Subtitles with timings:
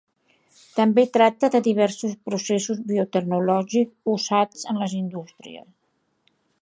[0.77, 5.71] També tracta de diversos processos biotecnològics usats en les indústries.